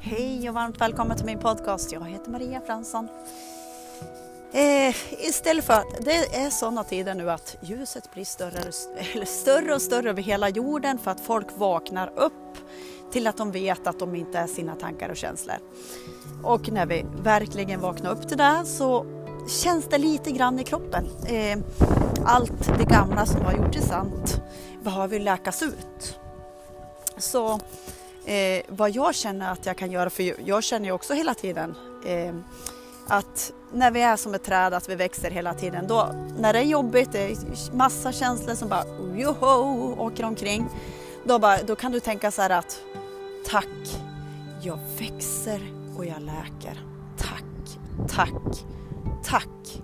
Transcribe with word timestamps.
Hej 0.00 0.48
och 0.48 0.54
varmt 0.54 0.80
välkommen 0.80 1.16
till 1.16 1.26
min 1.26 1.38
podcast. 1.38 1.92
Jag 1.92 2.08
heter 2.08 2.30
Maria 2.30 2.60
Fransson. 2.66 3.08
Eh, 4.52 4.94
istället 5.28 5.64
för 5.64 5.74
att 5.74 6.04
det 6.04 6.36
är 6.36 6.50
sådana 6.50 6.84
tider 6.84 7.14
nu 7.14 7.30
att 7.30 7.56
ljuset 7.62 8.14
blir 8.14 8.24
större, 8.24 8.58
eller 9.14 9.24
större 9.24 9.74
och 9.74 9.82
större 9.82 10.10
över 10.10 10.22
hela 10.22 10.48
jorden 10.48 10.98
för 10.98 11.10
att 11.10 11.20
folk 11.20 11.46
vaknar 11.56 12.12
upp 12.16 12.32
till 13.12 13.26
att 13.26 13.36
de 13.36 13.52
vet 13.52 13.86
att 13.86 13.98
de 13.98 14.14
inte 14.14 14.38
är 14.38 14.46
sina 14.46 14.74
tankar 14.74 15.08
och 15.08 15.16
känslor. 15.16 15.56
Och 16.42 16.72
när 16.72 16.86
vi 16.86 17.04
verkligen 17.22 17.80
vaknar 17.80 18.10
upp 18.10 18.28
till 18.28 18.38
det 18.38 18.62
så 18.64 19.06
känns 19.48 19.88
det 19.88 19.98
lite 19.98 20.30
grann 20.30 20.58
i 20.58 20.64
kroppen. 20.64 21.06
Eh, 21.26 21.58
allt 22.24 22.78
det 22.78 22.84
gamla 22.84 23.26
som 23.26 23.40
har 23.40 23.52
gjort 23.52 23.72
det 23.72 23.82
sant 23.82 24.40
behöver 24.84 25.20
läkas 25.20 25.62
ut. 25.62 26.18
Så 27.18 27.60
eh, 28.26 28.62
vad 28.68 28.90
jag 28.90 29.14
känner 29.14 29.52
att 29.52 29.66
jag 29.66 29.76
kan 29.76 29.90
göra, 29.90 30.10
för 30.10 30.48
jag 30.48 30.64
känner 30.64 30.86
ju 30.86 30.92
också 30.92 31.14
hela 31.14 31.34
tiden 31.34 31.74
eh, 32.06 32.34
att 33.06 33.52
när 33.72 33.90
vi 33.90 34.02
är 34.02 34.16
som 34.16 34.34
ett 34.34 34.44
träd, 34.44 34.74
att 34.74 34.88
vi 34.88 34.94
växer 34.94 35.30
hela 35.30 35.54
tiden. 35.54 35.86
Då, 35.86 36.14
när 36.38 36.52
det 36.52 36.58
är 36.58 36.64
jobbigt, 36.64 37.12
det 37.12 37.18
är 37.18 37.76
massa 37.76 38.12
känslor 38.12 38.54
som 38.54 38.68
bara 38.68 38.84
joho, 39.16 39.94
åker 39.98 40.24
omkring. 40.24 40.68
Då, 41.24 41.38
bara, 41.38 41.62
då 41.62 41.76
kan 41.76 41.92
du 41.92 42.00
tänka 42.00 42.30
så 42.30 42.42
här 42.42 42.50
att 42.50 42.80
tack, 43.46 44.00
jag 44.62 44.78
växer 44.98 45.60
och 45.96 46.06
jag 46.06 46.22
läker. 46.22 46.80
Tack, 47.16 47.78
tack, 48.08 48.64
tack. 49.24 49.82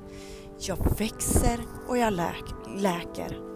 Jag 0.59 0.99
växer 0.99 1.61
och 1.89 1.99
jag 1.99 2.13
läk, 2.13 2.45
läker. 2.77 3.52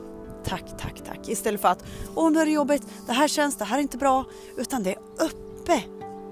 Tack, 0.46 0.64
tack, 0.78 1.04
tack. 1.06 1.28
Istället 1.28 1.60
för 1.60 1.68
att 1.68 1.84
åh 2.14 2.30
nu 2.30 2.40
är 2.40 2.46
det 2.46 2.52
jobbigt, 2.52 2.82
det 3.06 3.12
här 3.12 3.28
känns, 3.28 3.56
det 3.56 3.64
här 3.64 3.78
är 3.78 3.82
inte 3.82 3.98
bra. 3.98 4.24
Utan 4.56 4.82
det 4.82 4.90
är 4.90 4.98
uppe 5.18 5.82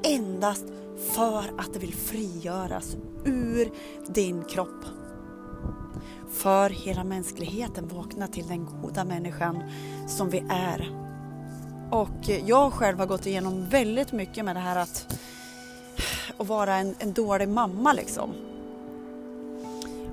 endast 0.03 0.65
för 1.13 1.45
att 1.59 1.73
det 1.73 1.79
vill 1.79 1.95
frigöras 1.95 2.97
ur 3.25 3.71
din 4.07 4.45
kropp. 4.45 4.85
För 6.31 6.71
hela 6.71 7.05
mänskligheten 7.05 7.89
vakna 7.89 8.29
till 8.29 8.47
den 8.47 8.65
goda 8.65 9.05
människan 9.05 9.63
som 10.09 10.31
vi 10.31 10.45
är. 10.51 11.05
Och 11.91 12.29
jag 12.47 12.73
själv 12.73 12.99
har 12.99 13.07
gått 13.07 13.27
igenom 13.27 13.69
väldigt 13.69 14.13
mycket 14.13 14.45
med 14.45 14.57
det 14.57 14.61
här 14.61 14.77
att, 14.77 15.19
att 16.37 16.47
vara 16.47 16.77
en, 16.77 16.95
en 16.99 17.13
dålig 17.13 17.49
mamma 17.49 17.93
liksom. 17.93 18.31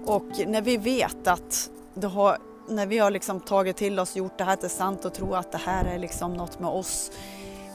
Och 0.05 0.47
när 0.47 0.61
vi 0.61 0.77
vet 0.77 1.27
att 1.27 1.69
det 1.93 2.07
har, 2.07 2.37
när 2.67 2.85
vi 2.85 2.97
har 2.97 3.11
liksom 3.11 3.39
tagit 3.39 3.77
till 3.77 3.99
oss, 3.99 4.15
gjort 4.15 4.37
det 4.37 4.43
här 4.43 4.55
till 4.55 4.69
sant 4.69 5.05
och 5.05 5.13
tror 5.13 5.37
att 5.37 5.51
det 5.51 5.57
här 5.57 5.85
är 5.85 5.99
liksom 5.99 6.33
något 6.33 6.59
med 6.59 6.69
oss. 6.69 7.11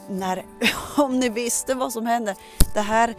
När, 0.09 0.45
om 0.97 1.19
ni 1.19 1.29
visste 1.29 1.73
vad 1.73 1.93
som 1.93 2.05
händer. 2.05 2.35
Det 2.73 2.81
här 2.81 3.15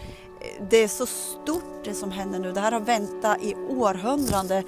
det 0.70 0.76
är 0.76 0.88
så 0.88 1.06
stort 1.06 1.84
det 1.84 1.94
som 1.94 2.10
händer 2.10 2.38
nu. 2.38 2.52
Det 2.52 2.60
här 2.60 2.72
har 2.72 2.80
väntat 2.80 3.42
i 3.42 3.54
århundraden 3.54 4.64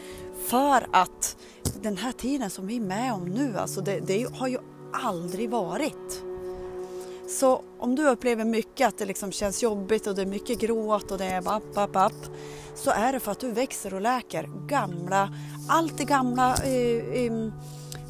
för 0.48 0.86
att 0.92 1.36
den 1.82 1.96
här 1.96 2.12
tiden 2.12 2.50
som 2.50 2.66
vi 2.66 2.76
är 2.76 2.80
med 2.80 3.12
om 3.12 3.24
nu, 3.24 3.58
alltså 3.58 3.80
det, 3.80 4.00
det 4.00 4.26
har 4.34 4.48
ju 4.48 4.58
aldrig 4.92 5.50
varit. 5.50 6.22
Så 7.28 7.62
om 7.78 7.94
du 7.94 8.08
upplever 8.08 8.44
mycket 8.44 8.88
att 8.88 8.98
det 8.98 9.04
liksom 9.04 9.32
känns 9.32 9.62
jobbigt 9.62 10.06
och 10.06 10.14
det 10.14 10.22
är 10.22 10.26
mycket 10.26 10.58
gråt 10.58 11.10
och 11.10 11.18
det 11.18 11.24
är 11.24 11.38
app, 11.38 11.76
app, 11.76 11.96
app, 11.96 12.26
så 12.84 12.90
är 12.90 13.12
det 13.12 13.20
för 13.20 13.32
att 13.32 13.40
du 13.40 13.52
växer 13.52 13.94
och 13.94 14.00
läker 14.00 14.66
gamla, 14.66 15.34
allt 15.68 15.98
det 15.98 16.04
gamla 16.04 16.54
eh, 16.64 17.24
eh, 17.24 17.52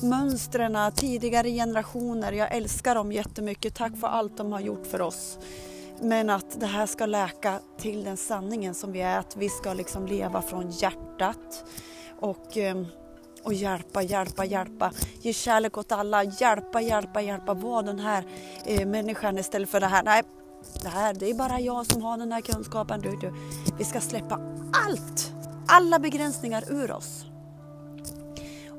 mönstren, 0.03 0.93
tidigare 0.93 1.51
generationer. 1.51 2.33
Jag 2.33 2.57
älskar 2.57 2.95
dem 2.95 3.13
jättemycket. 3.13 3.75
Tack 3.75 3.97
för 4.01 4.09
allt 4.09 4.37
de 4.37 4.53
har 4.53 4.61
gjort 4.61 4.87
för 4.87 5.01
oss. 5.01 5.39
Men 6.01 6.31
att 6.31 6.61
det 6.61 6.67
här 6.67 6.87
ska 6.87 7.07
läka 7.07 7.61
till 7.79 8.05
den 8.05 8.17
sanningen 8.17 8.75
som 8.75 8.93
vi 8.93 9.01
är, 9.01 9.19
att 9.19 9.37
vi 9.37 9.49
ska 9.49 9.75
liksom 9.75 10.07
leva 10.07 10.43
från 10.43 10.71
hjärtat 10.71 11.65
och, 12.21 12.57
eh, 12.57 12.83
och 13.43 13.55
hjälpa, 13.55 14.03
hjälpa, 14.03 14.45
hjälpa. 14.45 14.93
Ge 15.21 15.33
kärlek 15.33 15.79
åt 15.79 15.93
alla, 15.93 16.25
hjälpa, 16.25 16.81
hjälpa, 16.81 17.21
hjälpa. 17.21 17.55
Var 17.55 17.83
den 17.83 17.99
här 17.99 18.25
eh, 18.65 18.87
människan 18.87 19.39
istället 19.39 19.69
för 19.69 19.81
det 19.81 19.87
här. 19.87 20.03
Nej, 20.03 20.23
det 20.83 20.89
här 20.89 21.15
det 21.15 21.31
är 21.31 21.35
bara 21.35 21.61
jag 21.61 21.87
som 21.87 22.03
har 22.03 22.19
den 22.19 22.33
här 22.33 22.41
kunskapen. 22.41 23.01
Du, 23.01 23.17
du. 23.17 23.35
Vi 23.79 23.85
ska 23.85 24.01
släppa 24.01 24.41
allt, 24.87 25.33
alla 25.67 25.99
begränsningar 25.99 26.65
ur 26.69 26.93
oss. 26.93 27.25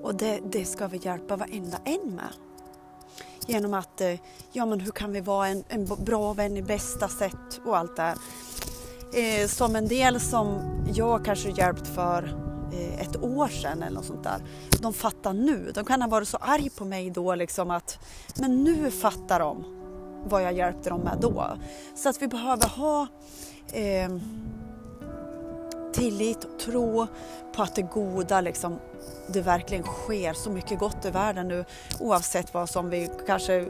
Och 0.04 0.16
det, 0.16 0.40
det 0.52 0.66
ska 0.66 0.88
vi 0.88 0.98
hjälpa 0.98 1.36
varenda 1.36 1.78
en 1.86 2.16
med 2.16 2.34
genom 3.48 3.74
att, 3.74 4.02
eh, 4.02 4.20
ja 4.52 4.66
men 4.66 4.80
hur 4.80 4.92
kan 4.92 5.12
vi 5.12 5.22
vara 5.22 5.48
en, 5.48 5.64
en 5.68 5.86
bra 5.86 6.34
vän 6.34 6.58
i 6.58 6.62
bästa 6.62 7.08
sätt 7.08 7.62
och 7.66 7.78
allt 7.78 7.96
det 7.96 8.02
här. 8.02 8.18
Eh, 9.14 9.48
som 9.48 9.76
en 9.76 9.88
del 9.88 10.20
som 10.20 10.60
jag 10.96 11.26
kanske 11.26 11.50
hjälpt 11.50 11.88
för 11.88 12.38
eh, 12.74 13.02
ett 13.02 13.24
år 13.24 13.48
sedan 13.48 13.84
eller 13.84 13.96
något 13.96 14.06
sånt 14.06 14.24
där. 14.24 14.42
De 14.82 14.94
fattar 14.94 15.34
nu. 15.34 15.72
De 15.76 15.86
kan 15.86 16.02
ha 16.02 16.10
varit 16.10 16.28
så 16.28 16.38
arg 16.38 16.70
på 16.70 16.86
mig 16.86 17.10
då 17.10 17.36
liksom 17.36 17.72
att, 17.72 18.00
men 18.40 18.64
nu 18.64 18.92
fattar 18.92 19.40
de 19.40 19.81
vad 20.24 20.44
jag 20.44 20.54
hjälpte 20.54 20.90
dem 20.90 21.02
med 21.02 21.18
då. 21.22 21.46
Så 21.96 22.10
att 22.10 22.22
vi 22.22 22.28
behöver 22.28 22.68
ha 22.68 23.08
eh, 23.74 24.10
tillit 25.94 26.44
och 26.44 26.60
tro 26.60 27.08
på 27.56 27.62
att 27.64 27.76
det 27.76 27.82
goda 27.82 28.42
liksom, 28.42 28.80
det 29.28 29.42
verkligen 29.42 29.84
sker 29.84 30.34
så 30.34 30.50
mycket 30.50 30.80
gott 30.80 31.06
i 31.06 31.10
världen 31.10 31.48
nu 31.48 31.66
oavsett 32.00 32.54
vad 32.54 32.70
som 32.70 32.90
vi 32.90 33.10
kanske 33.28 33.66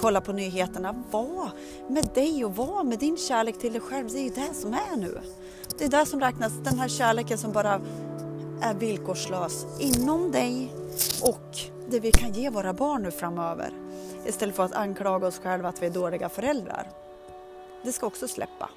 kollar 0.00 0.20
på 0.20 0.32
nyheterna. 0.32 0.94
Var 1.10 1.50
med 1.88 2.08
dig 2.14 2.44
och 2.44 2.56
var 2.56 2.84
med 2.84 2.98
din 2.98 3.16
kärlek 3.16 3.58
till 3.58 3.72
dig 3.72 3.80
själv. 3.80 4.08
Det 4.08 4.18
är 4.18 4.22
ju 4.22 4.30
det 4.30 4.54
som 4.54 4.74
är 4.74 4.96
nu. 4.96 5.18
Det 5.78 5.84
är 5.84 5.88
det 5.88 6.06
som 6.06 6.20
räknas, 6.20 6.52
den 6.64 6.78
här 6.78 6.88
kärleken 6.88 7.38
som 7.38 7.52
bara 7.52 7.80
är 8.62 8.74
villkorslös 8.74 9.66
inom 9.80 10.32
dig 10.32 10.72
och 11.22 11.73
det 11.88 12.00
vi 12.00 12.12
kan 12.12 12.32
ge 12.32 12.50
våra 12.50 12.72
barn 12.72 13.02
nu 13.02 13.10
framöver. 13.10 13.72
Istället 14.26 14.56
för 14.56 14.62
att 14.62 14.72
anklaga 14.72 15.26
oss 15.26 15.38
själva 15.38 15.68
att 15.68 15.82
vi 15.82 15.86
är 15.86 15.90
dåliga 15.90 16.28
föräldrar. 16.28 16.88
Det 17.82 17.92
ska 17.92 18.06
också 18.06 18.28
släppa. 18.28 18.70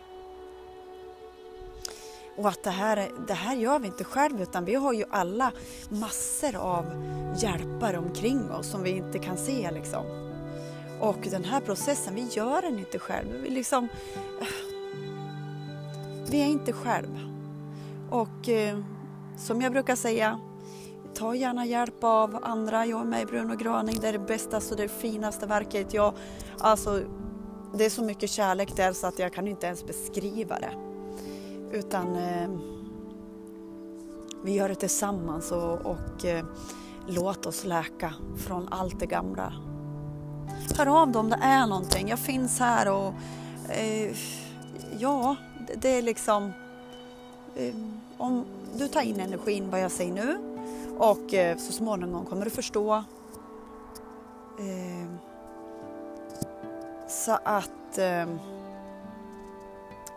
Och 2.38 2.48
att 2.48 2.64
det 2.64 2.70
här, 2.70 3.10
det 3.28 3.34
här 3.34 3.56
gör 3.56 3.80
vi 3.80 3.88
inte 3.88 4.04
själv 4.04 4.42
utan 4.42 4.66
vi 4.66 4.76
har 4.76 4.94
ju 4.94 5.06
alla 5.10 5.52
massor 5.90 6.56
av 6.56 6.86
hjälpare 7.38 7.98
omkring 7.98 8.52
oss 8.52 8.68
som 8.68 8.84
vi 8.84 8.90
inte 8.90 9.20
kan 9.20 9.38
se 9.38 9.72
liksom. 9.72 10.06
Och 11.00 11.18
den 11.32 11.44
här 11.44 11.62
processen, 11.62 12.16
vi 12.16 12.28
gör 12.32 12.62
den 12.62 12.80
inte 12.80 13.00
själv. 13.00 13.30
Vi, 13.44 13.50
liksom, 13.50 13.88
vi 16.30 16.42
är 16.42 16.46
inte 16.46 16.74
själv. 16.74 17.20
Och 18.10 18.50
eh, 18.50 18.80
som 19.38 19.62
jag 19.62 19.72
brukar 19.72 19.96
säga, 19.96 20.40
ta 21.18 21.36
gärna 21.36 21.66
hjälp 21.66 22.04
av 22.04 22.40
andra. 22.44 22.86
Jag 22.86 23.02
är 23.02 23.06
med 23.06 23.22
i 23.22 23.26
Bruno 23.26 23.56
Graning, 23.56 24.00
det 24.02 24.08
är 24.08 24.14
det 24.14 24.20
bästa 24.20 24.58
och 24.58 24.78
det 24.78 24.88
finaste 24.88 25.46
verket. 25.46 25.94
Jag, 25.94 26.14
alltså, 26.60 27.02
det 27.74 27.86
är 27.86 27.90
så 27.90 28.04
mycket 28.04 28.30
kärlek 28.30 28.76
där 28.76 28.94
så 28.94 29.08
att 29.08 29.20
jag 29.20 29.34
kan 29.34 29.48
inte 29.48 29.68
ens 29.68 29.86
beskriva 29.86 30.60
det. 30.60 30.72
Utan 31.72 32.16
eh, 32.16 32.50
vi 34.44 34.54
gör 34.54 34.70
det 34.70 34.76
tillsammans 34.76 35.52
och, 35.52 35.86
och 35.86 36.26
eh, 36.26 36.46
låt 37.08 37.46
oss 37.46 37.66
läka 37.66 38.14
från 38.38 38.68
allt 38.72 39.00
det 39.00 39.06
gamla. 39.06 39.54
Hör 40.78 41.02
av 41.02 41.12
dig 41.12 41.20
om 41.20 41.30
det 41.30 41.40
är 41.42 41.68
någonting. 41.68 42.10
Jag 42.10 42.20
finns 42.20 42.60
här 42.60 42.92
och 42.92 43.14
eh, 43.70 44.16
ja, 45.00 45.36
det, 45.68 45.74
det, 45.82 45.90
är 45.90 46.02
liksom 46.02 46.54
eh, 47.56 47.76
om 48.18 48.46
du 48.78 48.88
tar 48.88 49.02
in 49.02 49.20
energin 49.20 49.70
vad 49.70 49.82
jag 49.82 49.92
säger 49.92 50.14
nu 50.14 50.57
och 51.00 51.34
eh, 51.34 51.58
så 51.58 51.74
småningom 51.74 52.26
kommer 52.26 52.46
du 52.46 52.52
förstå 52.52 53.04
eh, 54.60 55.08
så 57.08 57.40
att 57.44 57.98
ehm, 57.98 58.40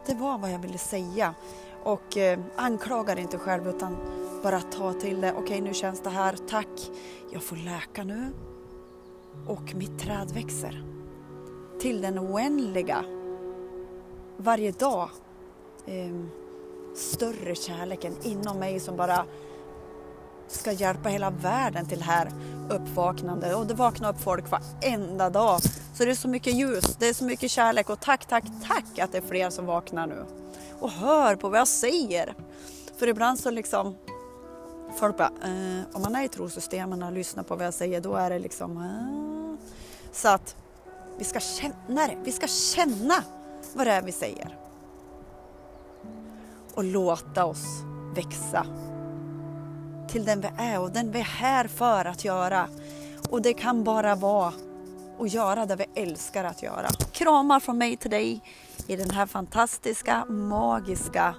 det 0.07 0.15
var 0.15 0.39
vad 0.39 0.53
jag 0.53 0.59
ville 0.59 0.79
säga. 0.79 1.35
Och 1.83 2.17
eh, 2.17 2.39
anklaga 2.57 3.15
dig 3.15 3.23
inte 3.23 3.39
själv 3.39 3.69
utan 3.69 3.97
bara 4.43 4.61
ta 4.61 4.93
till 4.93 5.21
det. 5.21 5.33
Okej, 5.33 5.43
okay, 5.43 5.61
nu 5.61 5.75
känns 5.75 6.01
det 6.01 6.11
här. 6.11 6.37
Tack, 6.49 6.91
jag 7.31 7.43
får 7.43 7.57
läka 7.57 8.05
nu. 8.05 8.33
Och 9.47 9.75
mitt 9.75 9.99
träd 9.99 10.31
växer. 10.35 10.85
Till 11.81 12.01
den 12.01 12.19
oändliga. 12.19 13.05
Varje 14.37 14.71
dag. 14.73 15.11
Eh, 15.87 16.21
större 16.95 17.55
kärleken 17.55 18.17
inom 18.23 18.59
mig 18.59 18.81
som 18.81 18.97
bara 18.97 19.27
ska 20.55 20.73
hjälpa 20.73 21.09
hela 21.09 21.31
världen 21.31 21.87
till 21.87 21.99
det 21.99 22.05
här 22.05 22.31
uppvaknande. 22.71 23.55
Och 23.55 23.67
det 23.67 23.75
vaknar 23.75 24.11
upp 24.11 24.21
folk 24.21 24.45
varenda 24.51 25.31
dag. 25.31 25.61
Så 25.95 26.05
det 26.05 26.11
är 26.11 26.15
så 26.15 26.29
mycket 26.29 26.55
ljus, 26.55 26.97
det 26.99 27.09
är 27.09 27.15
så 27.15 27.25
mycket 27.25 27.51
kärlek 27.51 27.91
och 27.91 28.01
tack, 28.01 28.27
tack, 28.27 28.45
tack 28.69 28.99
att 28.99 29.13
det 29.13 29.19
är 29.19 29.23
fler 29.23 29.51
som 29.51 29.67
vaknar 29.67 30.07
nu. 30.07 30.25
Och 30.81 30.91
hör 30.91 31.37
på 31.37 31.49
vad 31.49 31.61
jag 31.61 31.69
säger. 31.69 32.35
För 32.97 33.07
ibland 33.07 33.39
så 33.39 33.51
liksom 33.51 33.97
folk 34.97 35.17
bara, 35.17 35.33
eh, 35.43 35.83
om 35.93 36.03
man 36.03 36.15
är 36.15 36.25
i 36.25 36.29
trosystemen 36.29 37.03
och 37.03 37.13
lyssnar 37.13 37.43
på 37.43 37.57
vad 37.57 37.67
jag 37.67 37.75
säger 37.75 38.01
då 38.01 38.15
är 38.15 38.31
det 38.31 38.39
liksom 38.39 38.77
eh. 38.77 39.67
Så 40.13 40.29
att 40.29 40.57
vi 41.19 41.25
ska 41.25 41.41
känna 41.41 42.07
det, 42.07 42.17
vi 42.25 42.33
ska 42.33 42.47
känna 42.47 43.25
vad 43.75 43.87
det 43.87 43.93
är 43.93 44.03
vi 44.03 44.13
säger. 44.13 44.57
Och 46.75 46.85
låta 46.85 47.45
oss 47.45 47.65
växa 48.15 48.67
till 50.11 50.25
den 50.25 50.41
vi 50.41 50.49
är 50.59 50.81
och 50.81 50.91
den 50.91 51.13
vi 51.13 51.19
är 51.21 51.25
här 51.25 51.69
för 51.69 52.05
att 52.05 52.25
göra. 52.25 52.69
Och 53.31 53.43
det 53.43 53.55
kan 53.55 53.85
bara 53.85 54.15
vara 54.15 54.53
att 55.21 55.33
göra 55.33 55.67
det 55.67 55.77
vi 55.77 56.03
älskar 56.03 56.45
att 56.45 56.63
göra. 56.63 56.89
Kramar 57.13 57.61
från 57.61 57.79
mig 57.79 57.97
till 57.97 58.11
dig 58.11 58.41
i 58.87 58.97
den 58.97 59.11
här 59.11 59.27
fantastiska, 59.27 60.25
magiska 60.25 61.35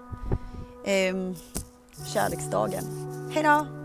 eh, 0.85 1.15
kärleksdagen. 2.13 2.83
Hejdå! 3.33 3.80